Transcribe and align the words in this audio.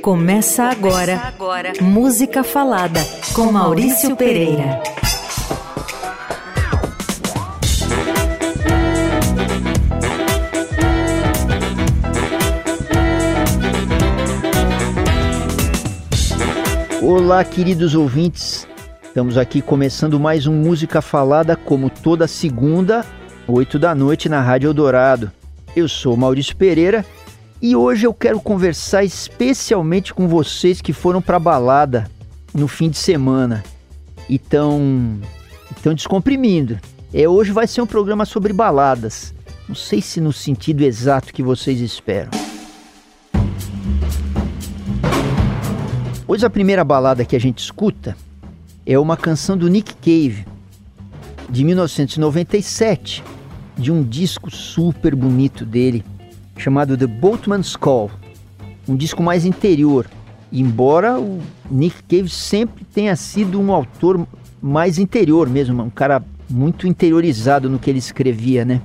Começa 0.00 0.64
agora, 0.64 1.16
Começa 1.16 1.26
agora. 1.28 1.72
Música 1.80 2.44
Falada 2.44 3.00
com 3.34 3.52
Maurício 3.52 4.16
Pereira. 4.16 4.82
Olá, 17.00 17.44
queridos 17.44 17.94
ouvintes. 17.94 18.66
Estamos 19.02 19.36
aqui 19.36 19.60
começando 19.60 20.18
mais 20.18 20.46
um 20.46 20.54
Música 20.54 21.02
Falada, 21.02 21.56
como 21.56 21.90
toda 21.90 22.26
segunda, 22.26 23.04
8 23.46 23.78
da 23.78 23.94
noite, 23.94 24.28
na 24.28 24.40
Rádio 24.40 24.68
Eldorado. 24.68 25.30
Eu 25.74 25.88
sou 25.88 26.16
Maurício 26.16 26.56
Pereira 26.56 27.04
e 27.62 27.76
hoje 27.76 28.08
eu 28.08 28.12
quero 28.12 28.40
conversar 28.40 29.04
especialmente 29.04 30.12
com 30.12 30.26
vocês 30.26 30.80
que 30.80 30.92
foram 30.92 31.22
para 31.22 31.38
balada 31.38 32.10
no 32.52 32.66
fim 32.66 32.90
de 32.90 32.98
semana 32.98 33.62
e 34.28 34.34
estão 34.34 35.20
descomprimindo. 35.94 36.80
É, 37.14 37.28
hoje 37.28 37.52
vai 37.52 37.68
ser 37.68 37.80
um 37.80 37.86
programa 37.86 38.24
sobre 38.24 38.52
baladas. 38.52 39.32
Não 39.68 39.76
sei 39.76 40.02
se 40.02 40.20
no 40.20 40.32
sentido 40.32 40.82
exato 40.82 41.32
que 41.32 41.40
vocês 41.40 41.80
esperam. 41.80 42.32
Hoje 46.26 46.44
a 46.44 46.50
primeira 46.50 46.82
balada 46.82 47.24
que 47.24 47.36
a 47.36 47.40
gente 47.40 47.60
escuta 47.60 48.16
é 48.84 48.98
uma 48.98 49.16
canção 49.16 49.56
do 49.56 49.68
Nick 49.68 49.94
Cave, 49.94 50.44
de 51.48 51.62
1997, 51.62 53.22
de 53.78 53.92
um 53.92 54.02
disco 54.02 54.50
super 54.50 55.14
bonito 55.14 55.64
dele, 55.64 56.04
chamado 56.56 56.96
The 56.96 57.06
Boatman's 57.06 57.76
Call, 57.76 58.10
um 58.88 58.96
disco 58.96 59.22
mais 59.22 59.44
interior. 59.44 60.06
Embora 60.52 61.18
o 61.18 61.40
Nick 61.70 62.02
Cave 62.02 62.28
sempre 62.28 62.84
tenha 62.84 63.16
sido 63.16 63.58
um 63.60 63.72
autor 63.72 64.26
mais 64.60 64.98
interior 64.98 65.48
mesmo, 65.48 65.82
um 65.82 65.90
cara 65.90 66.22
muito 66.48 66.86
interiorizado 66.86 67.70
no 67.70 67.78
que 67.78 67.88
ele 67.88 67.98
escrevia, 67.98 68.64
né? 68.64 68.80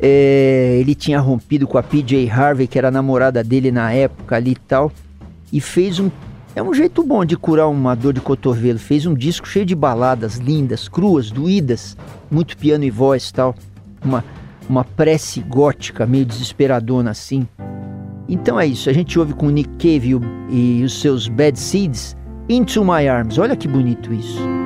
É, 0.00 0.76
ele 0.78 0.94
tinha 0.94 1.18
rompido 1.18 1.66
com 1.66 1.78
a 1.78 1.82
PJ 1.82 2.30
Harvey, 2.30 2.66
que 2.66 2.78
era 2.78 2.88
a 2.88 2.90
namorada 2.90 3.42
dele 3.42 3.70
na 3.70 3.92
época 3.92 4.36
ali 4.36 4.52
e 4.52 4.56
tal, 4.56 4.92
e 5.52 5.60
fez 5.60 5.98
um. 5.98 6.10
É 6.54 6.62
um 6.62 6.72
jeito 6.72 7.02
bom 7.02 7.24
de 7.24 7.36
curar 7.36 7.68
uma 7.68 7.94
dor 7.94 8.14
de 8.14 8.20
cotovelo. 8.20 8.78
Fez 8.78 9.04
um 9.04 9.12
disco 9.12 9.46
cheio 9.46 9.66
de 9.66 9.74
baladas 9.74 10.36
lindas, 10.36 10.88
cruas, 10.88 11.30
doídas, 11.30 11.96
muito 12.30 12.56
piano 12.56 12.84
e 12.84 12.90
voz 12.90 13.30
tal. 13.30 13.54
Uma, 14.02 14.24
uma 14.68 14.84
prece 14.84 15.40
gótica, 15.40 16.06
meio 16.06 16.24
desesperadona 16.24 17.10
assim. 17.10 17.46
Então 18.28 18.58
é 18.58 18.66
isso, 18.66 18.90
a 18.90 18.92
gente 18.92 19.18
ouve 19.18 19.34
com 19.34 19.48
Nick 19.50 19.70
Cave 19.76 20.18
e, 20.50 20.80
e 20.80 20.84
os 20.84 21.00
seus 21.00 21.28
Bad 21.28 21.58
Seeds, 21.58 22.16
Into 22.48 22.84
My 22.84 23.08
Arms. 23.08 23.38
Olha 23.38 23.56
que 23.56 23.68
bonito 23.68 24.12
isso. 24.12 24.65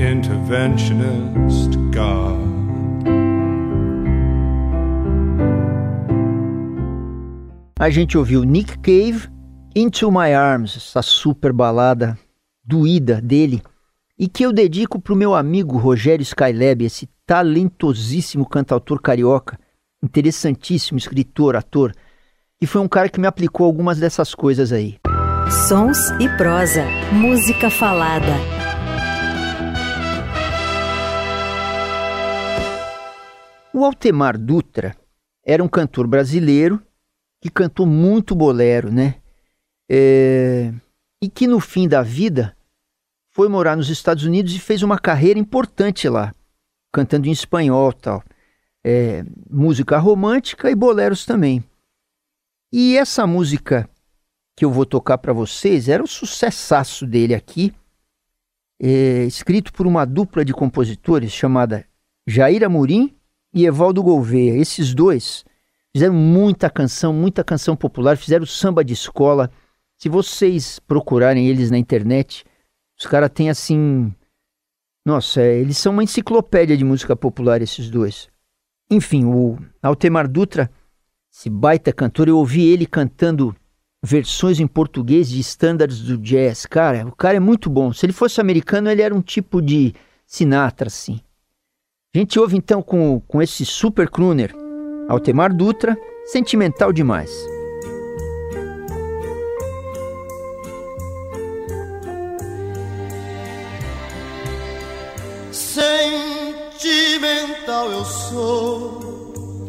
Interventionist 0.00 1.76
God. 1.94 2.40
A 7.78 7.90
gente 7.90 8.16
ouviu 8.16 8.42
Nick 8.44 8.78
Cave, 8.78 9.28
Into 9.76 10.10
My 10.10 10.32
Arms, 10.32 10.76
essa 10.76 11.02
super 11.02 11.52
balada 11.52 12.18
doída 12.64 13.20
dele, 13.20 13.62
e 14.18 14.26
que 14.26 14.44
eu 14.44 14.52
dedico 14.52 15.00
para 15.00 15.12
o 15.12 15.16
meu 15.16 15.34
amigo 15.34 15.76
Rogério 15.76 16.22
Skylab, 16.22 16.84
esse 16.84 17.08
talentosíssimo 17.26 18.46
cantautor 18.46 19.00
carioca, 19.00 19.58
interessantíssimo 20.02 20.98
escritor, 20.98 21.56
ator, 21.56 21.92
e 22.60 22.66
foi 22.66 22.80
um 22.80 22.88
cara 22.88 23.08
que 23.08 23.20
me 23.20 23.26
aplicou 23.26 23.66
algumas 23.66 23.98
dessas 23.98 24.34
coisas 24.34 24.72
aí. 24.72 24.98
Sons 25.68 26.10
e 26.20 26.28
prosa, 26.36 26.84
música 27.12 27.70
falada. 27.70 28.59
O 33.72 33.84
Altemar 33.84 34.36
Dutra 34.36 34.96
era 35.44 35.62
um 35.62 35.68
cantor 35.68 36.06
brasileiro 36.08 36.82
que 37.40 37.48
cantou 37.48 37.86
muito 37.86 38.34
bolero, 38.34 38.90
né? 38.90 39.20
É... 39.88 40.74
E 41.22 41.28
que 41.28 41.46
no 41.46 41.60
fim 41.60 41.86
da 41.86 42.02
vida 42.02 42.56
foi 43.32 43.48
morar 43.48 43.76
nos 43.76 43.88
Estados 43.88 44.24
Unidos 44.24 44.52
e 44.54 44.58
fez 44.58 44.82
uma 44.82 44.98
carreira 44.98 45.38
importante 45.38 46.08
lá, 46.08 46.34
cantando 46.92 47.28
em 47.28 47.30
espanhol 47.30 47.92
tal. 47.92 48.24
É... 48.84 49.24
Música 49.48 49.98
romântica 49.98 50.68
e 50.68 50.74
boleros 50.74 51.24
também. 51.24 51.62
E 52.72 52.96
essa 52.96 53.24
música 53.24 53.88
que 54.56 54.64
eu 54.64 54.70
vou 54.72 54.84
tocar 54.84 55.18
para 55.18 55.32
vocês 55.32 55.88
era 55.88 56.02
o 56.02 56.08
sucessaço 56.08 57.06
dele 57.06 57.36
aqui, 57.36 57.72
é... 58.82 59.24
escrito 59.26 59.72
por 59.72 59.86
uma 59.86 60.04
dupla 60.04 60.44
de 60.44 60.52
compositores 60.52 61.30
chamada 61.30 61.86
Jair 62.26 62.64
Amorim 62.64 63.16
e 63.52 63.66
Evaldo 63.66 64.02
Gouveia. 64.02 64.56
Esses 64.56 64.94
dois 64.94 65.44
fizeram 65.92 66.14
muita 66.14 66.70
canção, 66.70 67.12
muita 67.12 67.44
canção 67.44 67.76
popular, 67.76 68.16
fizeram 68.16 68.46
samba 68.46 68.84
de 68.84 68.92
escola. 68.92 69.50
Se 69.96 70.08
vocês 70.08 70.78
procurarem 70.78 71.48
eles 71.48 71.70
na 71.70 71.78
internet, 71.78 72.44
os 72.98 73.06
caras 73.06 73.30
têm 73.32 73.50
assim. 73.50 74.14
Nossa, 75.04 75.40
é, 75.40 75.58
eles 75.58 75.78
são 75.78 75.92
uma 75.92 76.04
enciclopédia 76.04 76.76
de 76.76 76.84
música 76.84 77.16
popular, 77.16 77.62
esses 77.62 77.90
dois. 77.90 78.28
Enfim, 78.90 79.24
o 79.24 79.58
Altemar 79.82 80.28
Dutra, 80.28 80.70
esse 81.32 81.48
baita 81.48 81.92
cantor, 81.92 82.28
eu 82.28 82.36
ouvi 82.36 82.68
ele 82.68 82.86
cantando 82.86 83.54
versões 84.02 84.58
em 84.60 84.66
português 84.66 85.28
de 85.28 85.40
standards 85.40 86.00
do 86.00 86.18
jazz. 86.18 86.66
Cara, 86.66 87.06
o 87.06 87.14
cara 87.14 87.36
é 87.36 87.40
muito 87.40 87.70
bom. 87.70 87.92
Se 87.92 88.04
ele 88.06 88.12
fosse 88.12 88.40
americano, 88.40 88.90
ele 88.90 89.02
era 89.02 89.14
um 89.14 89.22
tipo 89.22 89.60
de 89.60 89.94
Sinatra, 90.26 90.88
assim. 90.88 91.20
A 92.12 92.18
gente 92.18 92.40
ouve 92.40 92.56
então 92.56 92.82
com, 92.82 93.20
com 93.20 93.40
esse 93.40 93.64
super 93.64 94.10
crooner, 94.10 94.52
Altemar 95.08 95.54
Dutra, 95.54 95.96
sentimental 96.24 96.92
demais. 96.92 97.30
Sentimental 105.52 106.82
eu 107.92 108.04
sou, 108.04 109.68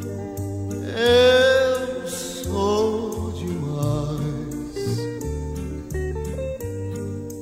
eu 0.97 2.08
sou 2.08 3.34
demais. 3.34 4.97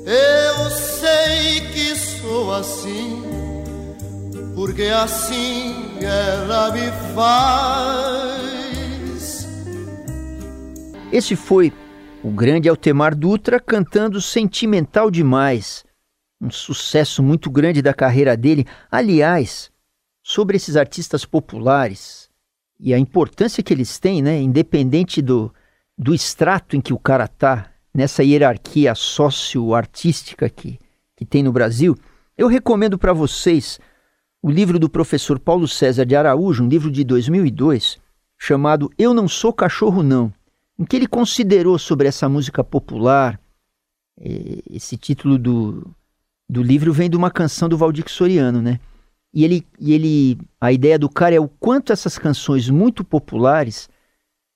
Eu 0.06 0.70
sei 0.72 1.62
que 1.72 1.96
sou 1.96 2.52
assim 2.52 3.49
porque 4.80 4.92
assim 4.92 5.76
ela 6.02 6.72
me 6.72 6.90
faz. 7.14 8.40
Esse 11.12 11.36
foi 11.36 11.74
o 12.24 12.32
grande 12.32 12.70
Altemar 12.70 13.14
Dutra 13.14 13.60
cantando 13.60 14.22
Sentimental 14.22 15.12
Demais, 15.12 15.84
um 16.40 16.50
sucesso 16.50 17.22
muito 17.22 17.52
grande 17.52 17.82
da 17.82 17.94
carreira 17.94 18.38
dele. 18.38 18.66
Aliás, 18.90 19.70
sobre 20.24 20.56
esses 20.56 20.78
artistas 20.78 21.26
populares 21.26 22.30
e 22.80 22.94
a 22.94 22.98
importância 22.98 23.62
que 23.62 23.74
eles 23.74 24.00
têm, 24.00 24.22
né, 24.22 24.40
independente 24.40 25.22
do, 25.22 25.54
do 25.98 26.16
extrato 26.16 26.78
em 26.78 26.82
que 26.82 26.94
o 26.94 27.00
cara 27.00 27.28
tá, 27.28 27.70
nessa 27.94 28.24
hierarquia 28.24 28.96
sócio-artística 28.96 30.50
que, 30.50 30.80
que 31.18 31.26
tem 31.26 31.44
no 31.44 31.52
Brasil, 31.52 31.98
eu 32.38 32.48
recomendo 32.48 32.98
para 32.98 33.12
vocês 33.12 33.78
o 34.42 34.50
livro 34.50 34.80
do 34.80 34.90
professor 34.90 35.38
Paulo 35.40 35.68
César 35.68 36.06
de 36.06 36.16
Araújo, 36.16 36.64
um 36.64 36.68
livro 36.68 36.90
de 36.90 37.04
2002, 37.04 38.00
chamado 38.38 38.90
Eu 38.98 39.14
Não 39.14 39.28
Sou 39.28 39.52
Cachorro 39.52 40.02
Não, 40.02 40.34
em 40.78 40.86
que 40.86 40.96
ele 40.96 41.08
considerou 41.08 41.78
sobre 41.78 42.08
essa 42.08 42.30
música 42.30 42.64
popular. 42.64 43.40
Esse 44.18 44.96
título 44.98 45.38
do, 45.38 45.94
do 46.50 46.64
livro 46.64 46.94
vem 46.94 47.10
de 47.10 47.18
uma 47.18 47.30
canção 47.30 47.68
do 47.68 47.78
Valdir 47.78 48.10
Soriano, 48.10 48.62
né? 48.62 48.80
E 49.34 49.44
ele, 49.44 49.68
e 49.80 49.94
ele, 49.94 50.38
a 50.60 50.72
ideia 50.72 50.98
do 50.98 51.10
cara 51.10 51.36
é 51.36 51.40
o 51.40 51.48
quanto 51.48 51.94
essas 51.94 52.18
canções 52.18 52.70
muito 52.70 53.04
populares 53.04 53.90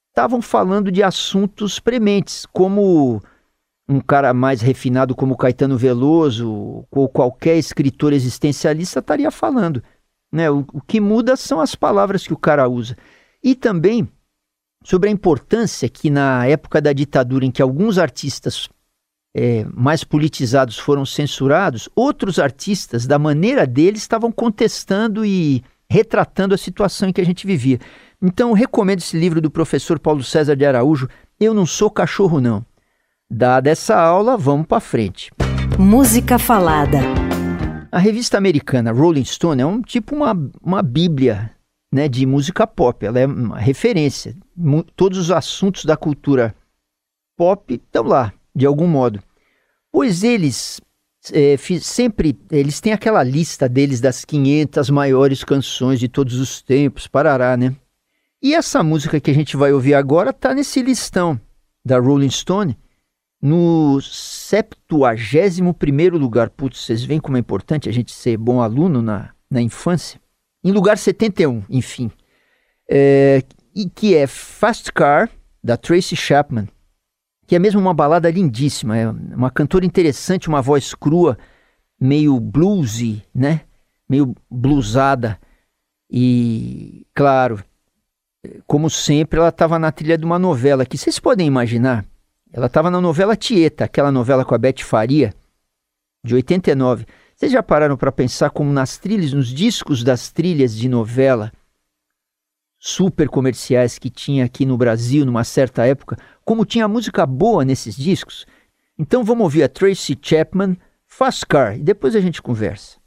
estavam 0.09 0.41
falando 0.41 0.91
de 0.91 1.03
assuntos 1.03 1.79
prementes, 1.79 2.45
como 2.45 3.21
um 3.88 4.00
cara 4.00 4.33
mais 4.33 4.62
refinado 4.62 5.15
como 5.15 5.38
Caetano 5.38 5.77
Veloso 5.77 6.85
ou 6.89 7.09
qualquer 7.09 7.57
escritor 7.57 8.13
existencialista 8.13 9.00
estaria 9.00 9.30
falando 9.30 9.83
Né? 10.31 10.50
O, 10.50 10.65
o 10.74 10.81
que 10.81 11.00
muda 11.00 11.35
são 11.35 11.59
as 11.59 11.75
palavras 11.75 12.25
que 12.25 12.33
o 12.33 12.38
cara 12.38 12.68
usa. 12.68 12.97
E 13.44 13.56
também 13.56 14.07
sobre 14.83 15.09
a 15.09 15.12
importância 15.12 15.88
que 15.89 16.09
na 16.09 16.45
época 16.45 16.81
da 16.81 16.94
ditadura 16.94 17.45
em 17.45 17.51
que 17.51 17.62
alguns 17.62 17.97
artistas 17.97 18.69
é, 19.35 19.65
mais 19.74 20.03
politizados 20.03 20.77
foram 20.77 21.06
censurados, 21.06 21.89
outros 21.95 22.38
artistas, 22.38 23.07
da 23.07 23.18
maneira 23.18 23.65
deles, 23.65 24.01
estavam 24.01 24.31
contestando 24.31 25.25
e 25.25 25.63
retratando 25.89 26.53
a 26.53 26.57
situação 26.57 27.09
em 27.09 27.13
que 27.13 27.21
a 27.21 27.25
gente 27.25 27.47
vivia. 27.47 27.79
Então, 28.21 28.53
recomendo 28.53 29.00
esse 29.00 29.18
livro 29.18 29.41
do 29.41 29.50
professor 29.50 30.00
Paulo 30.00 30.24
César 30.24 30.56
de 30.56 30.65
Araújo, 30.65 31.09
Eu 31.39 31.53
Não 31.53 31.65
Sou 31.65 31.89
Cachorro 31.89 32.39
Não. 32.39 32.65
Dada 33.30 33.70
essa 33.70 33.96
aula, 33.96 34.38
vamos 34.38 34.68
para 34.68 34.80
frente. 34.80 35.31
Música 35.80 36.38
Falada 36.38 37.00
A 37.92 37.98
revista 37.98 38.38
americana 38.38 38.92
Rolling 38.92 39.25
Stone 39.25 39.62
é 39.62 39.66
um 39.66 39.81
tipo 39.81 40.16
uma, 40.16 40.34
uma 40.62 40.84
bíblia 40.84 41.52
né, 41.92 42.08
de 42.08 42.25
música 42.25 42.68
pop. 42.68 43.06
Ela 43.06 43.20
é 43.20 43.25
uma 43.25 43.60
referência. 43.60 44.36
Todos 44.96 45.18
os 45.18 45.31
assuntos 45.31 45.86
da 45.86 45.98
cultura 45.98 46.56
pop 47.38 47.74
estão 47.74 48.04
lá, 48.04 48.34
de 48.56 48.66
algum 48.66 48.88
modo. 48.88 49.22
Pois 49.92 50.24
eles 50.24 50.80
é, 51.31 51.56
sempre 51.81 52.38
eles 52.52 52.81
têm 52.81 52.92
aquela 52.92 53.24
lista 53.24 53.70
deles 53.70 54.02
das 54.02 54.25
500 54.25 54.90
maiores 54.90 55.44
canções 55.44 56.00
de 56.00 56.08
todos 56.08 56.36
os 56.40 56.62
tempos, 56.62 57.08
parará, 57.08 57.56
né? 57.56 57.75
E 58.42 58.54
essa 58.54 58.84
música 58.84 59.22
que 59.22 59.31
a 59.31 59.34
gente 59.34 59.56
vai 59.56 59.72
ouvir 59.72 59.94
agora 59.94 60.31
está 60.31 60.54
nesse 60.54 60.81
listão 60.81 61.40
da 61.86 61.98
Rolling 61.98 62.30
Stone, 62.30 62.78
no 63.44 64.00
71 64.01 66.18
lugar. 66.18 66.50
Putz, 66.50 66.86
vocês 66.86 67.04
veem 67.04 67.19
como 67.19 67.36
é 67.36 67.42
importante 67.42 67.90
a 67.90 67.92
gente 67.92 68.13
ser 68.13 68.38
bom 68.38 68.62
aluno 68.62 69.01
na, 69.01 69.31
na 69.51 69.62
infância? 69.62 70.22
Em 70.63 70.72
lugar 70.72 70.98
71, 70.98 71.63
enfim. 71.69 72.10
É, 72.90 73.44
e 73.75 73.90
que 73.90 74.16
é 74.16 74.28
Fast 74.28 74.94
Car, 74.94 75.30
da 75.62 75.75
Tracy 75.75 76.16
Chapman 76.16 76.69
que 77.45 77.56
é 77.56 77.60
mesmo 77.60 77.80
uma 77.80 77.94
balada 77.94 78.30
lindíssima, 78.30 78.98
é 78.98 79.10
uma 79.10 79.51
cantora 79.51 79.86
interessante, 79.86 80.48
uma 80.48 80.62
voz 80.62 80.96
crua, 80.96 81.38
meio 82.00 82.39
bluesy, 82.39 83.24
né? 83.34 83.62
Meio 84.10 84.34
bluesada. 84.50 85.39
E, 86.10 87.06
claro, 87.13 87.63
como 88.66 88.89
sempre, 88.89 89.39
ela 89.39 89.50
estava 89.50 89.78
na 89.78 89.92
trilha 89.92 90.18
de 90.18 90.25
uma 90.25 90.39
novela 90.39 90.86
que 90.86 90.98
vocês 90.98 91.19
podem 91.19 91.48
imaginar. 91.48 92.06
Ela 92.53 92.67
estava 92.67 92.91
na 92.91 93.01
novela 93.01 93.35
Tieta, 93.35 93.85
aquela 93.85 94.11
novela 94.11 94.45
com 94.45 94.53
a 94.53 94.57
Beth 94.59 94.83
Faria, 94.83 95.33
de 96.23 96.35
89. 96.35 97.07
Vocês 97.35 97.51
já 97.51 97.63
pararam 97.63 97.97
para 97.97 98.11
pensar 98.11 98.51
como 98.51 98.71
nas 98.71 98.95
trilhas, 98.95 99.33
nos 99.33 99.47
discos 99.47 100.03
das 100.03 100.31
trilhas 100.31 100.75
de 100.75 100.88
novela 100.88 101.51
super 102.77 103.27
comerciais 103.27 103.97
que 103.97 104.09
tinha 104.09 104.45
aqui 104.45 104.67
no 104.67 104.77
Brasil 104.77 105.25
numa 105.25 105.44
certa 105.44 105.83
época, 105.88 106.15
como 106.45 106.63
tinha 106.63 106.88
música 106.88 107.25
boa 107.25 107.65
nesses 107.65 107.95
discos. 107.95 108.45
Então 109.00 109.23
vamos 109.23 109.45
ouvir 109.45 109.63
a 109.63 109.69
Tracy 109.69 110.15
Chapman, 110.21 110.77
Fast 111.07 111.47
Car, 111.47 111.75
e 111.75 111.83
depois 111.83 112.15
a 112.15 112.21
gente 112.21 112.39
conversa. 112.39 112.97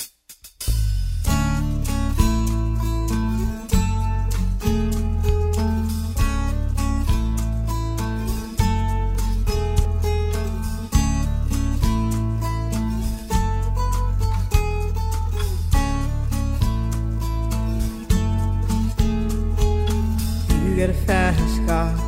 Get 20.77 20.91
a 20.91 20.95
fast 21.07 21.67
car 21.67 22.07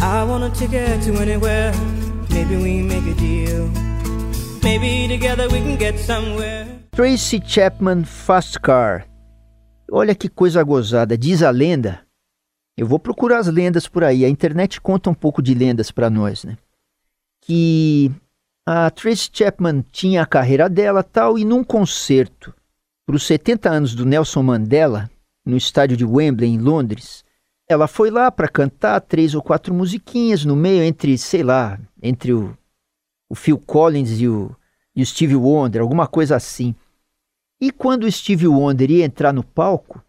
I 0.00 0.22
want 0.22 0.44
a 0.44 0.50
ticket 0.50 1.02
to 1.02 1.20
anywhere. 1.20 1.72
Maybe 2.30 2.56
we 2.56 2.82
make 2.82 3.04
a 3.10 3.14
deal. 3.14 3.68
Maybe 4.62 5.08
together 5.08 5.48
we 5.48 5.58
can 5.58 5.76
get 5.76 5.98
somewhere. 5.98 6.68
Tracy 6.92 7.40
Chapman 7.44 8.04
Fast 8.04 8.60
Car. 8.60 9.08
Olha 9.90 10.14
que 10.14 10.28
coisa 10.28 10.62
gozada. 10.62 11.18
Diz 11.18 11.42
a 11.42 11.50
lenda. 11.50 12.00
Eu 12.76 12.86
vou 12.86 13.00
procurar 13.00 13.38
as 13.38 13.48
lendas 13.48 13.88
por 13.88 14.04
aí. 14.04 14.24
A 14.24 14.28
internet 14.28 14.80
conta 14.80 15.10
um 15.10 15.14
pouco 15.14 15.42
de 15.42 15.52
lendas 15.52 15.90
para 15.90 16.08
nós, 16.08 16.44
né? 16.44 16.56
Que 17.40 18.12
a 18.64 18.90
Tracy 18.90 19.30
Chapman 19.32 19.84
tinha 19.90 20.22
a 20.22 20.26
carreira 20.26 20.68
dela 20.68 21.02
tal 21.02 21.36
e 21.36 21.44
num 21.44 21.64
concerto 21.64 22.54
para 23.04 23.16
os 23.16 23.26
70 23.26 23.68
anos 23.68 23.96
do 23.96 24.06
Nelson 24.06 24.44
Mandela 24.44 25.10
no 25.44 25.56
estádio 25.56 25.96
de 25.96 26.04
Wembley 26.04 26.50
em 26.50 26.58
Londres, 26.58 27.24
ela 27.68 27.86
foi 27.86 28.10
lá 28.10 28.30
para 28.30 28.48
cantar 28.48 29.00
três 29.00 29.34
ou 29.34 29.42
quatro 29.42 29.74
musiquinhas 29.74 30.44
no 30.44 30.56
meio 30.56 30.82
entre, 30.82 31.18
sei 31.18 31.42
lá, 31.42 31.78
entre 32.02 32.32
o, 32.32 32.56
o 33.28 33.34
Phil 33.34 33.58
Collins 33.58 34.20
e 34.20 34.26
o, 34.26 34.56
e 34.96 35.02
o 35.02 35.06
Stevie 35.06 35.36
Wonder, 35.36 35.82
alguma 35.82 36.06
coisa 36.06 36.34
assim. 36.34 36.74
E 37.60 37.70
quando 37.70 38.04
o 38.04 38.10
Stevie 38.10 38.48
Wonder 38.48 38.90
ia 38.90 39.04
entrar 39.04 39.34
no 39.34 39.44
palco, 39.44 40.02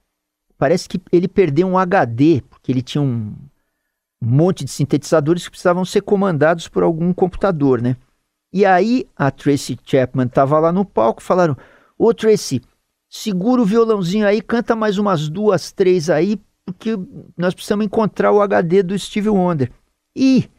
parece 0.58 0.88
que 0.88 1.02
ele 1.12 1.28
perdeu 1.28 1.68
um 1.68 1.78
HD, 1.78 2.42
porque 2.50 2.72
ele 2.72 2.82
tinha 2.82 3.02
um, 3.02 3.36
um 4.22 4.28
monte 4.28 4.64
de 4.64 4.72
sintetizadores 4.72 5.44
que 5.44 5.52
precisavam 5.52 5.84
ser 5.84 6.02
comandados 6.02 6.70
por 6.70 6.84
algum 6.84 7.12
computador, 7.12 7.82
né? 7.82 7.98
E 8.54 8.66
aí 8.66 9.06
a 9.16 9.30
Tracy 9.30 9.78
Chapman 9.84 10.28
estava 10.28 10.58
lá 10.60 10.72
no 10.72 10.86
palco, 10.86 11.22
falaram: 11.22 11.58
Ô 11.98 12.14
Tracy, 12.14 12.62
segura 13.10 13.62
o 13.62 13.66
violãozinho 13.66 14.26
aí, 14.26 14.42
canta 14.42 14.76
mais 14.76 14.98
umas 14.98 15.28
duas, 15.28 15.72
três 15.72 16.10
aí, 16.10 16.40
porque 16.72 16.98
nós 17.38 17.54
precisamos 17.54 17.86
encontrar 17.86 18.32
o 18.32 18.42
HD 18.42 18.84
do 18.84 18.98
Steve 18.98 19.30
Wonder. 19.30 19.72
E 20.16 20.50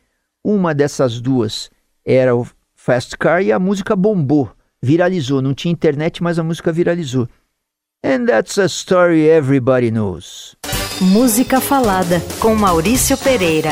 uma 0.44 0.74
dessas 0.74 1.20
duas 1.20 1.70
era 2.04 2.34
o 2.34 2.46
Fast 2.74 3.16
Car 3.16 3.42
e 3.42 3.52
a 3.52 3.58
música 3.58 3.94
bombou, 3.94 4.50
viralizou. 4.82 5.42
Não 5.42 5.54
tinha 5.54 5.72
internet, 5.72 6.22
mas 6.22 6.38
a 6.38 6.42
música 6.42 6.72
viralizou. 6.72 7.28
And 8.02 8.24
that's 8.24 8.58
a 8.58 8.64
story 8.64 9.26
everybody 9.26 9.90
knows. 9.90 10.56
Música 11.00 11.60
falada 11.60 12.20
com 12.40 12.54
Maurício 12.54 13.16
Pereira. 13.18 13.70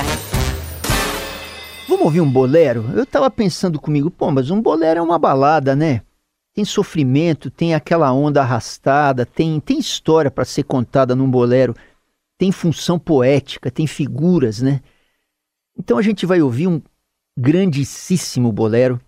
Vamos 1.88 2.04
ouvir 2.04 2.20
um 2.20 2.30
bolero? 2.30 2.84
Eu 2.94 3.06
tava 3.06 3.30
pensando 3.30 3.80
comigo, 3.80 4.10
pô, 4.10 4.30
mas 4.30 4.50
um 4.50 4.60
bolero 4.60 5.00
é 5.00 5.02
uma 5.02 5.18
balada, 5.18 5.74
né? 5.74 6.02
Tem 6.54 6.64
sofrimento, 6.64 7.50
tem 7.50 7.74
aquela 7.74 8.12
onda 8.12 8.42
arrastada, 8.42 9.24
tem, 9.24 9.58
tem 9.58 9.78
história 9.78 10.30
para 10.30 10.44
ser 10.44 10.64
contada 10.64 11.16
num 11.16 11.30
bolero 11.30 11.74
tem 12.38 12.52
função 12.52 12.98
poética, 12.98 13.70
tem 13.70 13.86
figuras, 13.86 14.62
né? 14.62 14.80
Então 15.76 15.98
a 15.98 16.02
gente 16.02 16.24
vai 16.24 16.40
ouvir 16.40 16.68
um 16.68 16.80
grandíssimo 17.36 18.52
bolero, 18.52 19.00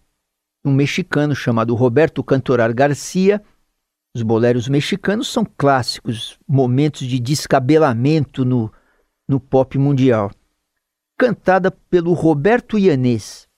um 0.64 0.72
mexicano 0.72 1.34
chamado 1.34 1.74
Roberto 1.76 2.22
Cantorar 2.24 2.74
Garcia. 2.74 3.40
Os 4.14 4.22
boleros 4.22 4.68
mexicanos 4.68 5.28
são 5.28 5.44
clássicos, 5.44 6.36
momentos 6.46 7.06
de 7.06 7.20
descabelamento 7.20 8.44
no, 8.44 8.72
no 9.28 9.38
pop 9.38 9.78
mundial. 9.78 10.32
Cantada 11.16 11.70
pelo 11.70 12.12
Roberto 12.12 12.76
Ianês, 12.76 13.48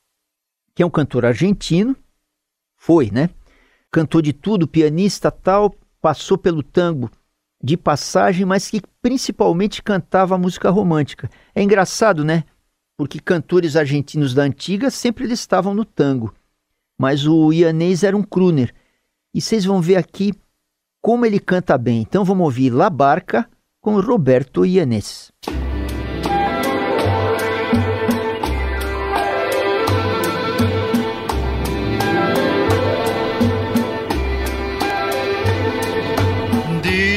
que 0.75 0.83
é 0.83 0.87
um 0.87 0.91
cantor 0.91 1.25
argentino, 1.25 1.97
foi, 2.77 3.11
né? 3.11 3.31
Cantou 3.91 4.21
de 4.21 4.33
tudo, 4.33 4.69
pianista 4.69 5.31
tal, 5.31 5.75
passou 6.01 6.37
pelo 6.37 6.63
tango 6.63 7.11
de 7.63 7.77
passagem, 7.77 8.45
mas 8.45 8.69
que 8.69 8.83
principalmente 9.01 9.83
cantava 9.83 10.37
música 10.37 10.71
romântica. 10.71 11.31
É 11.55 11.63
engraçado, 11.63 12.25
né? 12.25 12.45
Porque 12.97 13.21
cantores 13.21 13.77
argentinos 13.77 14.35
da 14.35 14.43
antiga 14.43 14.91
sempre 14.91 15.31
estavam 15.33 15.75
no 15.75 15.85
tango. 15.85 16.35
Mas 16.99 17.27
o 17.27 17.53
Ianês 17.53 18.03
era 18.03 18.17
um 18.17 18.23
crooner. 18.23 18.75
E 19.35 19.41
vocês 19.41 19.65
vão 19.65 19.81
ver 19.81 19.97
aqui 19.97 20.33
como 21.01 21.25
ele 21.25 21.39
canta 21.39 21.79
bem. 21.79 22.01
Então 22.01 22.25
vamos 22.25 22.45
ouvir 22.45 22.71
La 22.71 22.91
Barca 22.91 23.49
com 23.81 23.99
Roberto 24.01 24.65
Ianês. 24.65 25.33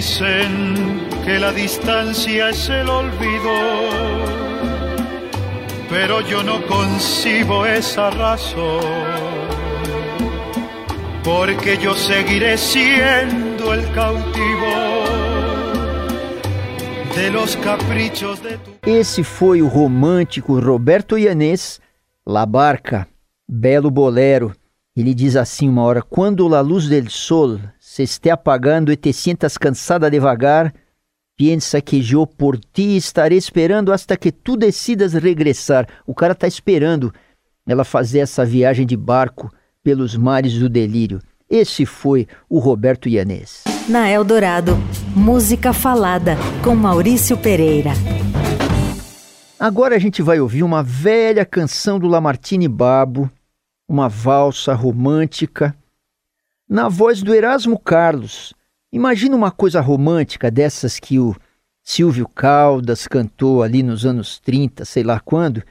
Dicen 0.06 1.10
que 1.26 1.40
la 1.40 1.52
distancia 1.52 2.50
es 2.52 2.70
el 2.70 2.88
olvido, 2.88 3.50
pero 5.90 6.22
yo 6.22 6.44
no 6.44 6.64
concibo 6.68 7.66
esa 7.66 8.12
razón, 8.12 8.84
porque 11.24 11.80
yo 11.82 11.96
seguiré 11.96 12.56
siendo 12.56 13.74
el 13.74 13.92
cautivo 13.94 14.74
de 17.16 17.32
los 17.32 17.58
caprichos 17.58 18.44
de 18.44 18.60
tu. 18.60 18.72
Esse 18.86 19.24
foi 19.24 19.64
o 19.64 19.68
romântico 19.68 20.60
Roberto 20.60 21.18
Ianês, 21.18 21.82
La 22.24 22.46
Barca, 22.46 23.08
belo 23.50 23.90
bolero. 23.90 24.54
Ele 24.96 25.16
diz 25.16 25.36
assim 25.36 25.68
uma 25.68 25.82
hora: 25.82 26.04
Quando 26.04 26.54
a 26.54 26.62
luz 26.62 26.88
del 26.88 27.10
sol 27.10 27.60
se 27.96 28.04
esté 28.04 28.30
apagando 28.30 28.92
e 28.92 28.98
te 28.98 29.14
sientas 29.14 29.58
cansada 29.58 30.12
devagar, 30.12 30.74
Pensa 31.38 31.82
que 31.82 32.02
eu 32.14 32.26
por 32.26 32.58
ti 32.58 32.96
estarei 32.96 33.38
esperando 33.38 33.92
hasta 33.92 34.16
que 34.16 34.32
tu 34.32 34.56
decidas 34.56 35.12
regressar. 35.14 35.86
O 36.08 36.16
cara 36.16 36.34
tá 36.34 36.48
esperando 36.48 37.14
ela 37.68 37.84
fazer 37.84 38.20
essa 38.20 38.46
viagem 38.46 38.86
de 38.86 38.96
barco 38.96 39.52
pelos 39.84 40.16
mares 40.16 40.54
do 40.58 40.70
delírio. 40.70 41.22
Esse 41.50 41.86
foi 41.86 42.26
o 42.50 42.58
Roberto 42.58 43.10
Ianês. 43.10 43.66
Na 43.90 44.10
Eldorado, 44.10 44.78
música 45.14 45.74
falada 45.74 46.38
com 46.64 46.74
Maurício 46.74 47.38
Pereira. 47.38 47.92
Agora 49.60 49.98
a 49.98 50.00
gente 50.00 50.22
vai 50.22 50.40
ouvir 50.40 50.64
uma 50.64 50.82
velha 50.82 51.46
canção 51.46 52.00
do 52.00 52.08
Lamartine 52.08 52.70
Babo, 52.70 53.30
uma 53.90 54.08
valsa 54.08 54.74
romântica, 54.74 55.76
na 56.68 56.90
voz 56.90 57.22
do 57.22 57.34
Erasmo 57.34 57.80
Carlos 57.80 58.54
Imagina 58.96 59.36
uma 59.36 59.52
coisa 59.52 59.82
romântica 59.82 60.50
dessas 60.50 61.02
que 61.02 61.20
o 61.20 61.36
Silvio 61.84 62.30
Caldas 62.30 63.10
cantou 63.10 63.62
ali 63.62 63.84
nos 63.84 64.06
anos 64.06 64.40
30, 64.40 64.86
sei 64.86 65.04
lá 65.04 65.20
quando, 65.20 65.62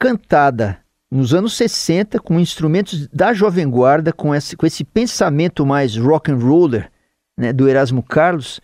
cantada 0.00 0.80
nos 1.10 1.34
anos 1.34 1.54
60 1.54 2.18
com 2.20 2.40
instrumentos 2.40 3.06
da 3.08 3.34
Jovem 3.34 3.68
Guarda, 3.68 4.10
com 4.10 4.34
esse, 4.34 4.56
com 4.56 4.64
esse 4.64 4.84
pensamento 4.84 5.66
mais 5.66 5.98
rock 5.98 6.32
and 6.32 6.38
roller 6.38 6.90
né, 7.36 7.52
do 7.52 7.68
Erasmo 7.68 8.02
Carlos. 8.02 8.58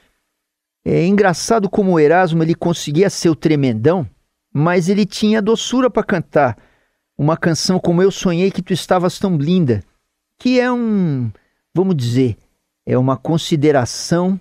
É 0.83 1.05
engraçado 1.05 1.69
como 1.69 1.93
o 1.93 2.01
Erasmo 2.01 2.43
ele 2.43 2.55
conseguia 2.55 3.11
ser 3.11 3.29
o 3.29 3.37
tremendão, 3.37 4.09
mas 4.55 4.89
ele 4.89 5.05
tinha 5.05 5.43
doçura 5.43 5.91
para 5.91 6.03
cantar 6.03 6.57
uma 7.19 7.37
canção 7.37 7.79
como 7.79 8.03
Eu 8.03 8.11
Sonhei 8.11 8.51
Que 8.51 8.63
Tu 8.63 8.73
Estavas 8.73 9.19
Tão 9.19 9.37
Linda, 9.37 9.85
que 10.41 10.59
é 10.59 10.73
um, 10.73 11.31
vamos 11.75 11.95
dizer, 11.95 12.37
é 12.87 12.97
uma 12.97 13.15
consideração 13.15 14.41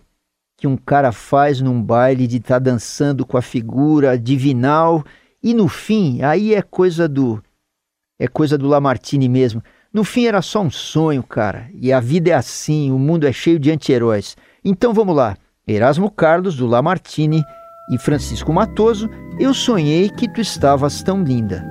que 0.58 0.66
um 0.66 0.78
cara 0.78 1.12
faz 1.12 1.60
num 1.60 1.84
baile 1.84 2.26
de 2.26 2.38
estar 2.38 2.56
tá 2.56 2.60
dançando 2.60 3.26
com 3.26 3.38
a 3.38 3.42
figura 3.42 4.18
divinal 4.18 5.04
e 5.44 5.54
no 5.54 5.68
fim, 5.68 6.22
aí 6.22 6.56
é 6.56 6.62
coisa 6.62 7.08
do 7.08 7.44
é 8.18 8.28
coisa 8.28 8.58
do 8.58 8.68
Lamartine 8.68 9.30
mesmo. 9.30 9.62
No 9.94 10.04
fim 10.04 10.26
era 10.26 10.42
só 10.42 10.62
um 10.62 10.70
sonho, 10.70 11.24
cara. 11.24 11.70
E 11.74 11.92
a 11.92 12.00
vida 12.00 12.32
é 12.32 12.34
assim, 12.34 12.92
o 12.92 13.00
mundo 13.00 13.26
é 13.26 13.32
cheio 13.32 13.58
de 13.58 13.72
anti-heróis. 13.72 14.36
Então 14.64 14.94
vamos 14.94 15.16
lá. 15.16 15.38
Erasmo 15.66 16.12
Carlos 16.12 16.56
do 16.58 16.68
Lamartine 16.68 17.44
e 17.92 17.98
Francisco 17.98 18.52
Matoso, 18.52 19.10
eu 19.40 19.54
sonhei 19.54 20.10
que 20.10 20.32
tu 20.32 20.42
estavas 20.42 21.02
tão 21.02 21.24
linda. 21.24 21.66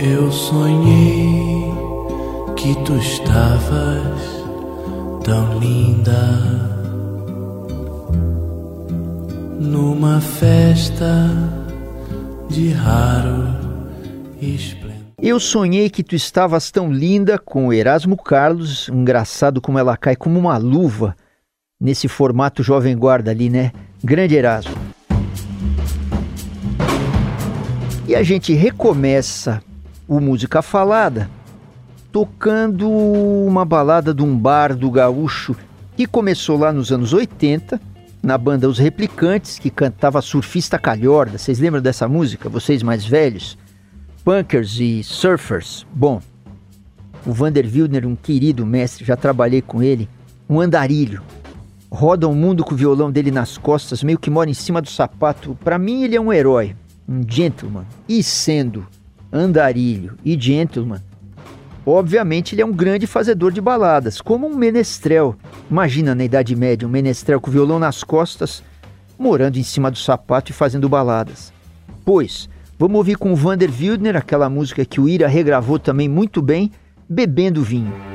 Eu 0.00 0.30
sonhei 0.30 1.72
que 2.56 2.72
tu 2.84 2.96
estavas 2.98 4.44
tão 5.24 5.58
linda 5.58 6.38
numa 9.58 10.20
festa 10.20 11.26
de 12.48 12.70
raro 12.70 13.48
esplendor. 14.40 14.98
Eu 15.20 15.40
sonhei 15.40 15.90
que 15.90 16.04
tu 16.04 16.14
estavas 16.14 16.70
tão 16.70 16.92
linda 16.92 17.36
com 17.36 17.72
Erasmo 17.72 18.16
Carlos, 18.16 18.88
engraçado 18.88 19.60
como 19.60 19.80
ela 19.80 19.96
cai 19.96 20.14
como 20.14 20.38
uma 20.38 20.56
luva 20.58 21.16
nesse 21.80 22.06
formato 22.06 22.62
jovem 22.62 22.96
guarda 22.96 23.32
ali, 23.32 23.50
né? 23.50 23.72
Grande 24.04 24.36
Erasmo. 24.36 24.76
E 28.06 28.14
a 28.14 28.22
gente 28.22 28.52
recomeça 28.52 29.60
o 30.08 30.20
Música 30.20 30.62
Falada, 30.62 31.28
tocando 32.10 32.90
uma 32.90 33.62
balada 33.62 34.14
de 34.14 34.22
um 34.22 34.36
bar 34.36 34.74
do 34.74 34.90
gaúcho 34.90 35.54
que 35.94 36.06
começou 36.06 36.56
lá 36.56 36.72
nos 36.72 36.90
anos 36.90 37.12
80, 37.12 37.78
na 38.22 38.38
banda 38.38 38.66
Os 38.66 38.78
Replicantes, 38.78 39.58
que 39.58 39.68
cantava 39.68 40.22
Surfista 40.22 40.78
Calhorda. 40.78 41.36
Vocês 41.36 41.58
lembram 41.58 41.82
dessa 41.82 42.08
música? 42.08 42.48
Vocês 42.48 42.82
mais 42.82 43.04
velhos? 43.04 43.58
Punkers 44.24 44.80
e 44.80 45.04
Surfers. 45.04 45.86
Bom, 45.94 46.22
o 47.26 47.32
Vander 47.32 47.66
Wildner, 47.66 48.06
um 48.06 48.16
querido 48.16 48.64
mestre, 48.64 49.04
já 49.04 49.14
trabalhei 49.14 49.60
com 49.60 49.82
ele, 49.82 50.08
um 50.48 50.58
andarilho. 50.58 51.22
Roda 51.90 52.26
o 52.26 52.34
mundo 52.34 52.64
com 52.64 52.74
o 52.74 52.76
violão 52.76 53.10
dele 53.10 53.30
nas 53.30 53.58
costas, 53.58 54.02
meio 54.02 54.18
que 54.18 54.30
mora 54.30 54.48
em 54.48 54.54
cima 54.54 54.80
do 54.80 54.88
sapato. 54.88 55.56
Para 55.62 55.78
mim, 55.78 56.02
ele 56.02 56.16
é 56.16 56.20
um 56.20 56.32
herói, 56.32 56.74
um 57.06 57.22
gentleman. 57.26 57.84
E 58.08 58.22
sendo 58.22 58.86
andarilho 59.32 60.16
e 60.24 60.38
gentleman, 60.38 61.02
obviamente 61.84 62.54
ele 62.54 62.62
é 62.62 62.66
um 62.66 62.72
grande 62.72 63.06
fazedor 63.06 63.52
de 63.52 63.60
baladas, 63.60 64.20
como 64.20 64.46
um 64.46 64.56
menestrel. 64.56 65.36
Imagina 65.70 66.14
na 66.14 66.24
Idade 66.24 66.54
Média 66.56 66.86
um 66.86 66.90
menestrel 66.90 67.40
com 67.40 67.50
violão 67.50 67.78
nas 67.78 68.02
costas, 68.02 68.62
morando 69.18 69.58
em 69.58 69.62
cima 69.62 69.90
do 69.90 69.98
sapato 69.98 70.50
e 70.50 70.54
fazendo 70.54 70.88
baladas. 70.88 71.52
Pois, 72.04 72.48
vamos 72.78 72.96
ouvir 72.96 73.16
com 73.16 73.32
o 73.32 73.36
Vander 73.36 73.70
Wildner 73.70 74.16
aquela 74.16 74.48
música 74.48 74.84
que 74.84 75.00
o 75.00 75.08
Ira 75.08 75.28
regravou 75.28 75.78
também 75.78 76.08
muito 76.08 76.40
bem, 76.40 76.70
Bebendo 77.08 77.62
Vinho. 77.62 78.07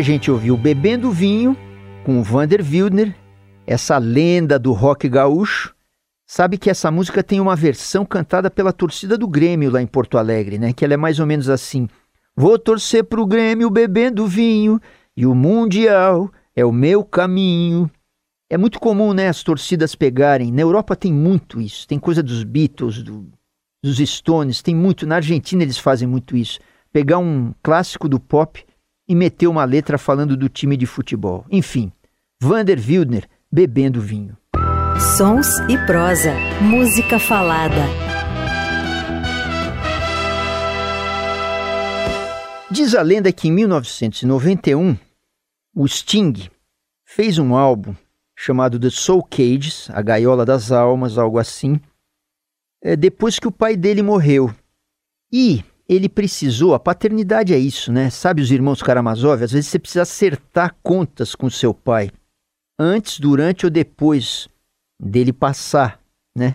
A 0.00 0.02
gente 0.02 0.30
ouviu 0.30 0.56
Bebendo 0.56 1.10
Vinho 1.10 1.54
com 2.06 2.22
Vander 2.22 2.64
Wildner, 2.66 3.14
essa 3.66 3.98
lenda 3.98 4.58
do 4.58 4.72
rock 4.72 5.06
gaúcho. 5.06 5.74
Sabe 6.26 6.56
que 6.56 6.70
essa 6.70 6.90
música 6.90 7.22
tem 7.22 7.38
uma 7.38 7.54
versão 7.54 8.06
cantada 8.06 8.50
pela 8.50 8.72
torcida 8.72 9.18
do 9.18 9.28
Grêmio 9.28 9.70
lá 9.70 9.82
em 9.82 9.86
Porto 9.86 10.16
Alegre, 10.16 10.58
né? 10.58 10.72
Que 10.72 10.86
ela 10.86 10.94
é 10.94 10.96
mais 10.96 11.20
ou 11.20 11.26
menos 11.26 11.50
assim: 11.50 11.86
Vou 12.34 12.58
torcer 12.58 13.04
pro 13.04 13.26
Grêmio 13.26 13.68
bebendo 13.68 14.26
vinho 14.26 14.80
e 15.14 15.26
o 15.26 15.34
Mundial 15.34 16.32
é 16.56 16.64
o 16.64 16.72
meu 16.72 17.04
caminho. 17.04 17.90
É 18.48 18.56
muito 18.56 18.80
comum, 18.80 19.12
né, 19.12 19.28
as 19.28 19.42
torcidas 19.42 19.94
pegarem. 19.94 20.50
Na 20.50 20.62
Europa 20.62 20.96
tem 20.96 21.12
muito 21.12 21.60
isso. 21.60 21.86
Tem 21.86 21.98
coisa 21.98 22.22
dos 22.22 22.42
Beatles, 22.42 23.02
do, 23.02 23.30
dos 23.84 23.98
Stones, 23.98 24.62
tem 24.62 24.74
muito. 24.74 25.06
Na 25.06 25.16
Argentina 25.16 25.62
eles 25.62 25.76
fazem 25.76 26.08
muito 26.08 26.38
isso. 26.38 26.58
Pegar 26.90 27.18
um 27.18 27.52
clássico 27.62 28.08
do 28.08 28.18
pop 28.18 28.64
e 29.10 29.14
meteu 29.16 29.50
uma 29.50 29.64
letra 29.64 29.98
falando 29.98 30.36
do 30.36 30.48
time 30.48 30.76
de 30.76 30.86
futebol. 30.86 31.44
Enfim, 31.50 31.90
Vander 32.40 32.78
Wildner 32.78 33.28
bebendo 33.50 34.00
vinho. 34.00 34.38
Sons 35.16 35.58
e 35.68 35.76
prosa, 35.84 36.32
música 36.60 37.18
falada. 37.18 37.74
Diz 42.70 42.94
a 42.94 43.02
lenda 43.02 43.32
que 43.32 43.48
em 43.48 43.50
1991 43.50 44.96
o 45.74 45.88
Sting 45.88 46.48
fez 47.04 47.36
um 47.36 47.56
álbum 47.56 47.96
chamado 48.36 48.78
The 48.78 48.90
Soul 48.90 49.24
Cages, 49.24 49.90
a 49.90 50.00
Gaiola 50.02 50.46
das 50.46 50.70
Almas, 50.70 51.18
algo 51.18 51.40
assim, 51.40 51.80
é, 52.80 52.94
depois 52.94 53.40
que 53.40 53.48
o 53.48 53.52
pai 53.52 53.76
dele 53.76 54.02
morreu. 54.02 54.54
E 55.32 55.64
ele 55.90 56.08
precisou, 56.08 56.72
a 56.72 56.78
paternidade 56.78 57.52
é 57.52 57.58
isso, 57.58 57.90
né? 57.92 58.10
Sabe 58.10 58.40
os 58.40 58.52
irmãos 58.52 58.80
Karamazov? 58.80 59.42
Às 59.42 59.50
vezes 59.50 59.68
você 59.68 59.78
precisa 59.78 60.02
acertar 60.02 60.76
contas 60.84 61.34
com 61.34 61.50
seu 61.50 61.74
pai, 61.74 62.12
antes, 62.78 63.18
durante 63.18 63.66
ou 63.66 63.70
depois 63.70 64.48
dele 65.00 65.32
passar, 65.32 66.00
né? 66.32 66.54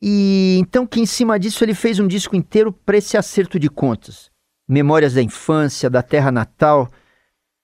E 0.00 0.56
então 0.60 0.86
que 0.86 1.00
em 1.00 1.06
cima 1.06 1.36
disso 1.36 1.64
ele 1.64 1.74
fez 1.74 1.98
um 1.98 2.06
disco 2.06 2.36
inteiro 2.36 2.72
para 2.72 2.96
esse 2.96 3.16
acerto 3.16 3.58
de 3.58 3.68
contas. 3.68 4.30
Memórias 4.68 5.14
da 5.14 5.22
infância, 5.22 5.90
da 5.90 6.00
terra 6.00 6.30
natal. 6.30 6.88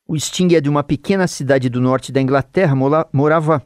O 0.08 0.18
Sting 0.18 0.56
é 0.56 0.60
de 0.60 0.68
uma 0.68 0.82
pequena 0.82 1.28
cidade 1.28 1.68
do 1.68 1.80
norte 1.80 2.10
da 2.10 2.20
Inglaterra, 2.20 2.74
morava 3.12 3.62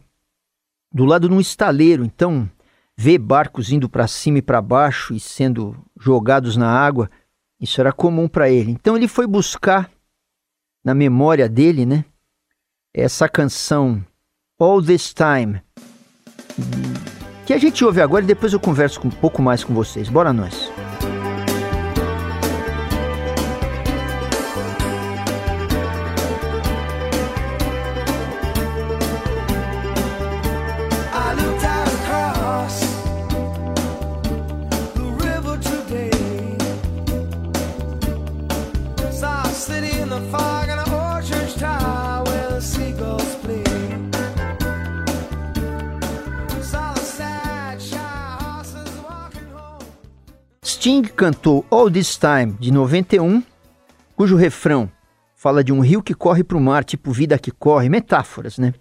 do 0.93 1.07
lado 1.07 1.27
de 1.27 1.35
um 1.35 1.41
estaleiro, 1.41 2.05
então 2.05 2.51
ver 2.97 3.19
barcos 3.19 3.71
indo 3.73 3.89
para 3.89 4.07
cima 4.07 4.39
e 4.39 4.43
para 4.43 4.63
baixo 4.63 5.15
e 5.15 5.21
sendo 5.21 5.77
jogados 5.99 6.57
na 6.57 6.69
água, 6.69 7.11
isso 7.61 7.81
era 7.81 7.93
comum 7.93 8.29
para 8.29 8.51
ele. 8.51 8.73
Então 8.73 8.97
ele 8.97 9.09
foi 9.09 9.27
buscar 9.27 9.91
na 10.85 10.95
memória 10.95 11.49
dele, 11.49 11.87
né, 11.87 12.05
essa 12.95 13.29
canção 13.29 14.05
All 14.59 14.83
This 14.83 15.15
Time 15.15 15.63
que 17.45 17.53
a 17.53 17.59
gente 17.59 17.85
ouve 17.85 18.01
agora 18.01 18.25
e 18.25 18.27
depois 18.27 18.53
eu 18.53 18.61
converso 18.61 19.01
um 19.07 19.11
pouco 19.11 19.43
mais 19.43 19.63
com 19.63 19.75
vocês. 19.75 20.09
Bora 20.09 20.33
nós! 20.33 20.84
Sting 50.85 51.05
cantou 51.05 51.65
All 51.71 51.91
This 51.91 52.19
Time, 52.19 52.53
de 52.61 52.71
91, 52.71 53.43
cujo 54.15 54.37
refrão 54.37 54.93
fala 55.35 55.65
de 55.65 55.73
um 55.73 55.81
rio 55.81 56.03
que 56.03 56.13
corre 56.13 56.45
para 56.45 56.59
o 56.59 56.61
mar, 56.61 56.85
tipo 56.85 57.11
vida 57.11 57.39
que 57.39 57.51
corre, 57.51 57.89
metáforas, 57.89 58.59
né? 58.59 58.75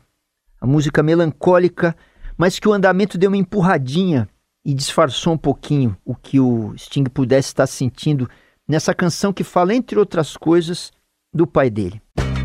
A 0.60 0.68
música 0.68 1.02
melancólica, 1.02 1.96
mas 2.38 2.60
que 2.60 2.68
o 2.68 2.74
andamento 2.74 3.18
deu 3.18 3.30
uma 3.30 3.38
empurradinha 3.38 4.28
e 4.66 4.74
disfarçou 4.74 5.32
um 5.32 5.38
pouquinho 5.38 5.96
o 6.04 6.14
que 6.14 6.42
o 6.42 6.74
Sting 6.78 7.06
pudesse 7.06 7.48
estar 7.48 7.68
sentindo 7.68 8.30
nessa 8.68 8.94
canção 8.94 9.32
que 9.32 9.46
fala, 9.46 9.74
entre 9.74 9.98
outras 9.98 10.36
coisas, 10.36 10.92
do 11.34 11.48
pai 11.48 11.70
dele. 11.70 12.02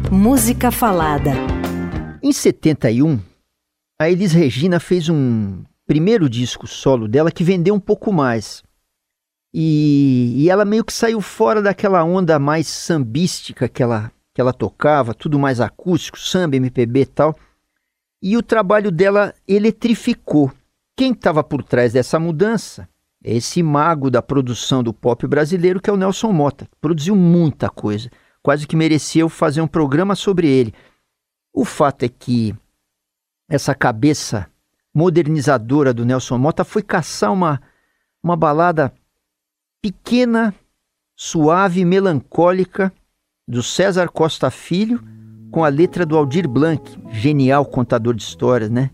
Música 0.08 0.70
falada. 0.70 1.32
Em 2.22 2.32
71, 2.32 3.18
a 3.98 4.08
Elis 4.08 4.30
Regina 4.30 4.78
fez 4.78 5.08
um 5.08 5.64
primeiro 5.84 6.30
disco 6.30 6.64
solo 6.64 7.08
dela 7.08 7.32
que 7.32 7.42
vendeu 7.42 7.74
um 7.74 7.80
pouco 7.80 8.12
mais. 8.12 8.62
E, 9.52 10.34
e 10.36 10.50
ela 10.50 10.64
meio 10.64 10.84
que 10.84 10.92
saiu 10.92 11.20
fora 11.20 11.62
daquela 11.62 12.04
onda 12.04 12.38
mais 12.38 12.66
sambística 12.66 13.68
que 13.68 13.82
ela, 13.82 14.12
que 14.34 14.40
ela 14.40 14.52
tocava, 14.52 15.14
tudo 15.14 15.38
mais 15.38 15.60
acústico, 15.60 16.18
samba, 16.18 16.56
MPB 16.56 17.00
e 17.00 17.06
tal. 17.06 17.36
E 18.22 18.36
o 18.36 18.42
trabalho 18.42 18.90
dela 18.90 19.34
eletrificou. 19.46 20.52
Quem 20.96 21.12
estava 21.12 21.42
por 21.42 21.62
trás 21.62 21.92
dessa 21.92 22.18
mudança 22.18 22.88
é 23.22 23.34
esse 23.36 23.62
mago 23.62 24.10
da 24.10 24.20
produção 24.20 24.82
do 24.82 24.92
pop 24.92 25.26
brasileiro 25.26 25.80
que 25.80 25.88
é 25.88 25.92
o 25.92 25.96
Nelson 25.96 26.32
Mota. 26.32 26.68
Produziu 26.80 27.14
muita 27.16 27.68
coisa, 27.68 28.10
quase 28.42 28.66
que 28.66 28.76
merecia 28.76 29.22
eu 29.22 29.28
fazer 29.28 29.60
um 29.60 29.66
programa 29.66 30.14
sobre 30.14 30.48
ele. 30.48 30.74
O 31.52 31.64
fato 31.64 32.02
é 32.02 32.08
que 32.08 32.54
essa 33.48 33.74
cabeça 33.74 34.48
modernizadora 34.94 35.94
do 35.94 36.04
Nelson 36.04 36.38
Mota 36.38 36.64
foi 36.64 36.82
caçar 36.82 37.32
uma, 37.32 37.60
uma 38.22 38.36
balada 38.36 38.92
pequena, 39.82 40.54
suave 41.16 41.80
e 41.80 41.84
melancólica 41.84 42.92
do 43.46 43.62
César 43.62 44.08
Costa 44.08 44.50
Filho 44.50 45.00
com 45.50 45.64
a 45.64 45.68
letra 45.68 46.04
do 46.04 46.16
Aldir 46.16 46.48
Blanc, 46.48 46.82
genial 47.10 47.64
contador 47.64 48.14
de 48.14 48.22
histórias, 48.22 48.70
né? 48.70 48.90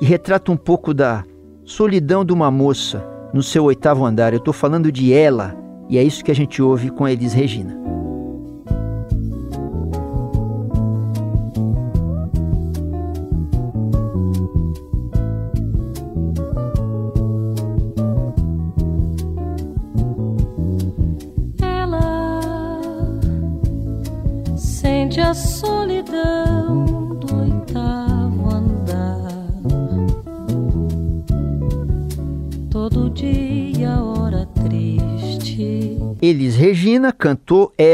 E 0.00 0.04
retrata 0.04 0.52
um 0.52 0.56
pouco 0.56 0.94
da 0.94 1.24
solidão 1.64 2.24
de 2.24 2.32
uma 2.32 2.50
moça 2.50 3.04
no 3.34 3.42
seu 3.42 3.64
oitavo 3.64 4.04
andar. 4.04 4.32
Eu 4.32 4.38
estou 4.38 4.54
falando 4.54 4.92
de 4.92 5.12
ela, 5.12 5.56
e 5.88 5.98
é 5.98 6.02
isso 6.02 6.24
que 6.24 6.30
a 6.30 6.34
gente 6.34 6.62
ouve 6.62 6.90
com 6.90 7.08
Elis 7.08 7.32
Regina. 7.32 7.79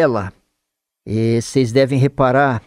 Cantou 0.07 0.17
Ela. 0.17 0.33
E 1.05 1.41
vocês 1.41 1.73
devem 1.73 1.99
reparar 1.99 2.63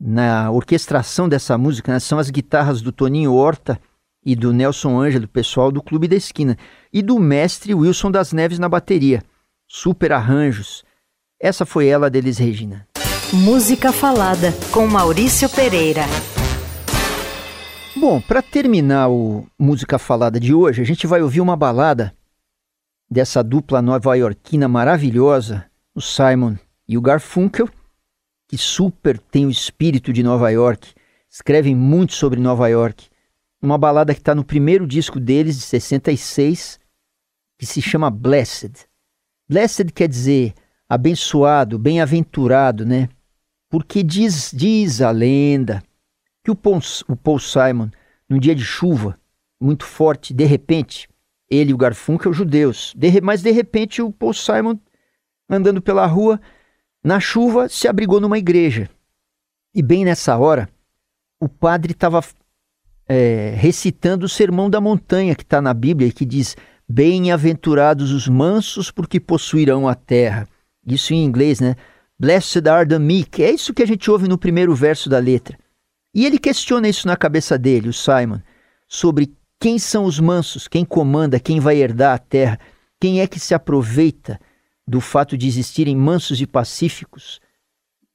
na 0.00 0.50
orquestração 0.50 1.28
dessa 1.28 1.56
música, 1.58 1.92
né? 1.92 1.98
são 1.98 2.18
as 2.18 2.30
guitarras 2.30 2.80
do 2.80 2.92
Toninho 2.92 3.32
Horta 3.32 3.80
e 4.24 4.36
do 4.36 4.52
Nelson 4.52 5.00
Ângelo, 5.00 5.26
pessoal 5.26 5.72
do 5.72 5.82
Clube 5.82 6.08
da 6.08 6.16
Esquina, 6.16 6.56
e 6.92 7.02
do 7.02 7.18
mestre 7.18 7.74
Wilson 7.74 8.10
das 8.10 8.32
Neves 8.32 8.58
na 8.58 8.68
bateria. 8.68 9.22
Super 9.66 10.12
arranjos. 10.12 10.84
Essa 11.40 11.64
foi 11.64 11.86
ela 11.86 12.10
deles, 12.10 12.38
Regina. 12.38 12.86
Música 13.32 13.92
Falada, 13.92 14.52
com 14.72 14.86
Maurício 14.86 15.48
Pereira. 15.48 16.02
Bom, 17.96 18.20
para 18.20 18.42
terminar 18.42 19.08
o 19.08 19.46
Música 19.58 19.98
Falada 19.98 20.38
de 20.38 20.54
hoje, 20.54 20.82
a 20.82 20.84
gente 20.84 21.06
vai 21.06 21.22
ouvir 21.22 21.40
uma 21.40 21.56
balada 21.56 22.14
dessa 23.10 23.42
dupla 23.42 23.80
nova-iorquina 23.80 24.68
maravilhosa, 24.68 25.64
o 25.98 26.00
Simon 26.00 26.56
e 26.86 26.96
o 26.96 27.00
Garfunkel, 27.00 27.68
que 28.46 28.56
super 28.56 29.18
tem 29.18 29.44
o 29.44 29.50
espírito 29.50 30.12
de 30.12 30.22
Nova 30.22 30.48
York, 30.48 30.94
escrevem 31.28 31.74
muito 31.74 32.14
sobre 32.14 32.40
Nova 32.40 32.68
York. 32.68 33.08
Uma 33.60 33.76
balada 33.76 34.14
que 34.14 34.20
está 34.20 34.32
no 34.32 34.44
primeiro 34.44 34.86
disco 34.86 35.18
deles, 35.18 35.56
de 35.56 35.62
66, 35.62 36.78
que 37.58 37.66
se 37.66 37.82
chama 37.82 38.10
Blessed. 38.10 38.86
Blessed 39.48 39.92
quer 39.92 40.08
dizer 40.08 40.54
abençoado, 40.88 41.78
bem-aventurado, 41.78 42.86
né? 42.86 43.08
Porque 43.68 44.04
diz, 44.04 44.52
diz 44.54 45.02
a 45.02 45.10
lenda 45.10 45.82
que 46.44 46.50
o 46.50 46.54
Paul, 46.54 46.78
o 47.08 47.16
Paul 47.16 47.40
Simon, 47.40 47.90
num 48.28 48.38
dia 48.38 48.54
de 48.54 48.64
chuva 48.64 49.18
muito 49.60 49.84
forte, 49.84 50.32
de 50.32 50.44
repente, 50.44 51.08
ele 51.50 51.72
e 51.72 51.74
o 51.74 51.78
Garfunkel, 51.78 52.32
judeus, 52.32 52.94
de, 52.96 53.20
mas 53.20 53.42
de 53.42 53.50
repente 53.50 54.00
o 54.00 54.12
Paul 54.12 54.32
Simon, 54.32 54.78
andando 55.48 55.80
pela 55.80 56.06
rua, 56.06 56.40
na 57.02 57.20
chuva, 57.20 57.68
se 57.68 57.88
abrigou 57.88 58.20
numa 58.20 58.38
igreja. 58.38 58.88
E 59.74 59.82
bem 59.82 60.04
nessa 60.04 60.36
hora, 60.36 60.68
o 61.40 61.48
padre 61.48 61.92
estava 61.92 62.22
é, 63.08 63.54
recitando 63.56 64.26
o 64.26 64.28
Sermão 64.28 64.68
da 64.68 64.80
Montanha, 64.80 65.34
que 65.34 65.42
está 65.42 65.60
na 65.60 65.72
Bíblia, 65.72 66.08
e 66.08 66.12
que 66.12 66.24
diz: 66.24 66.56
Bem-aventurados 66.88 68.12
os 68.12 68.28
mansos, 68.28 68.90
porque 68.90 69.20
possuirão 69.20 69.88
a 69.88 69.94
terra. 69.94 70.48
Isso 70.86 71.14
em 71.14 71.24
inglês, 71.24 71.60
né? 71.60 71.76
Blessed 72.18 72.68
are 72.68 72.88
the 72.88 72.98
meek. 72.98 73.42
É 73.42 73.50
isso 73.50 73.72
que 73.72 73.82
a 73.82 73.86
gente 73.86 74.10
ouve 74.10 74.26
no 74.26 74.36
primeiro 74.36 74.74
verso 74.74 75.08
da 75.08 75.18
letra. 75.18 75.56
E 76.14 76.26
ele 76.26 76.38
questiona 76.38 76.88
isso 76.88 77.06
na 77.06 77.16
cabeça 77.16 77.56
dele, 77.56 77.88
o 77.88 77.92
Simon, 77.92 78.40
sobre 78.88 79.32
quem 79.60 79.78
são 79.78 80.04
os 80.04 80.18
mansos, 80.18 80.66
quem 80.66 80.84
comanda, 80.84 81.38
quem 81.38 81.60
vai 81.60 81.76
herdar 81.76 82.14
a 82.14 82.18
terra, 82.18 82.58
quem 83.00 83.20
é 83.20 83.26
que 83.26 83.38
se 83.38 83.54
aproveita 83.54 84.40
do 84.88 85.02
fato 85.02 85.36
de 85.36 85.46
existirem 85.46 85.94
mansos 85.94 86.40
e 86.40 86.46
pacíficos, 86.46 87.40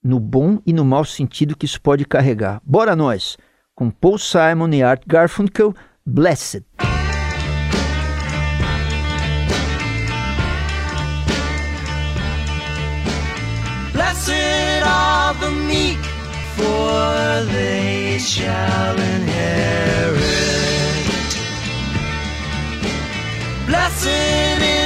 no 0.03 0.19
bom 0.19 0.59
e 0.65 0.73
no 0.73 0.83
mau 0.83 1.05
sentido 1.05 1.55
que 1.55 1.67
isso 1.67 1.79
pode 1.79 2.03
carregar. 2.03 2.59
Bora 2.65 2.95
nós, 2.95 3.37
com 3.75 3.91
Paul 3.91 4.17
Simon 4.17 4.69
e 4.73 4.81
Art 4.81 5.03
Garfunkel, 5.05 5.75
Blessed. 6.03 6.63
Blessed 13.93 14.83
are 14.83 15.37
the 15.39 15.51
meek, 15.51 15.99
for 16.55 17.45
they 17.53 18.17
shall 18.17 18.95
inherit. 18.97 20.23
Blessed 23.67 24.82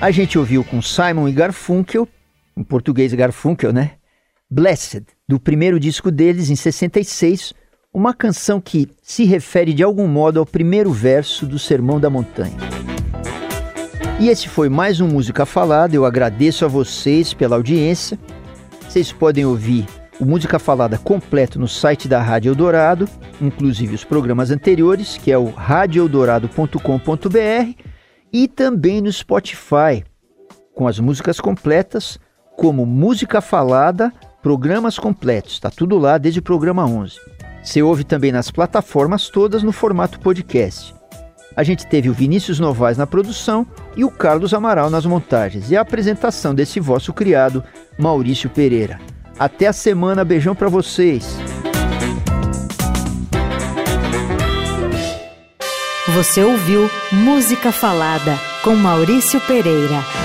A 0.00 0.10
gente 0.10 0.38
ouviu 0.38 0.64
com 0.64 0.80
Simon 0.80 1.28
e 1.28 1.32
Garfunkel, 1.32 2.08
em 2.56 2.62
português 2.62 3.12
Garfunkel, 3.12 3.72
né? 3.72 3.92
Blessed, 4.50 5.04
do 5.28 5.38
primeiro 5.38 5.78
disco 5.78 6.10
deles, 6.10 6.50
em 6.50 6.56
66, 6.56 7.52
uma 7.92 8.14
canção 8.14 8.60
que 8.60 8.88
se 9.02 9.24
refere 9.24 9.74
de 9.74 9.82
algum 9.82 10.06
modo 10.06 10.40
ao 10.40 10.46
primeiro 10.46 10.92
verso 10.92 11.46
do 11.46 11.58
Sermão 11.58 12.00
da 12.00 12.08
Montanha. 12.08 12.56
E 14.18 14.28
esse 14.28 14.48
foi 14.48 14.68
mais 14.68 15.00
um 15.00 15.08
Música 15.08 15.44
Falada. 15.46 15.94
Eu 15.94 16.04
agradeço 16.04 16.64
a 16.64 16.68
vocês 16.68 17.34
pela 17.34 17.56
audiência. 17.56 18.18
Vocês 18.88 19.12
podem 19.12 19.44
ouvir 19.44 19.86
o 20.20 20.26
Música 20.26 20.58
Falada 20.58 20.98
completo 20.98 21.58
no 21.58 21.66
site 21.66 22.06
da 22.06 22.20
Rádio 22.20 22.50
Eldorado, 22.50 23.08
inclusive 23.40 23.94
os 23.94 24.04
programas 24.04 24.50
anteriores, 24.50 25.16
que 25.16 25.32
é 25.32 25.38
o 25.38 25.46
radioeldorado.com.br. 25.46 27.82
e 28.30 28.46
também 28.46 29.00
no 29.00 29.10
Spotify, 29.10 30.04
com 30.74 30.86
as 30.86 31.00
músicas 31.00 31.40
completas, 31.40 32.20
como 32.54 32.84
Música 32.84 33.40
Falada, 33.40 34.12
programas 34.42 34.98
completos. 34.98 35.54
Está 35.54 35.70
tudo 35.70 35.98
lá 35.98 36.18
desde 36.18 36.40
o 36.40 36.42
programa 36.42 36.84
11. 36.84 37.18
Você 37.62 37.82
ouve 37.82 38.04
também 38.04 38.30
nas 38.30 38.50
plataformas 38.50 39.30
todas 39.30 39.62
no 39.62 39.72
formato 39.72 40.20
podcast. 40.20 40.94
A 41.56 41.62
gente 41.62 41.86
teve 41.86 42.10
o 42.10 42.14
Vinícius 42.14 42.60
Novaes 42.60 42.98
na 42.98 43.06
produção 43.06 43.66
e 43.96 44.04
o 44.04 44.10
Carlos 44.10 44.52
Amaral 44.52 44.90
nas 44.90 45.06
montagens 45.06 45.70
e 45.70 45.76
a 45.76 45.80
apresentação 45.80 46.54
desse 46.54 46.78
vosso 46.78 47.12
criado, 47.12 47.64
Maurício 47.98 48.50
Pereira. 48.50 49.00
Até 49.38 49.66
a 49.66 49.72
semana, 49.72 50.24
beijão 50.24 50.54
para 50.54 50.68
vocês. 50.68 51.36
Você 56.14 56.42
ouviu 56.42 56.90
Música 57.12 57.70
Falada 57.70 58.38
com 58.62 58.74
Maurício 58.74 59.40
Pereira. 59.42 60.19